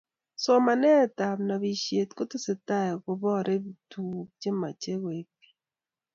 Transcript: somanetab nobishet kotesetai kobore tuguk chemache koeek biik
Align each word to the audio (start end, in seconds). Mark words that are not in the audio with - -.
somanetab 0.43 1.37
nobishet 1.47 2.09
kotesetai 2.17 2.91
kobore 3.03 3.55
tuguk 3.91 4.29
chemache 4.41 4.93
koeek 5.01 5.27
biik 5.39 5.55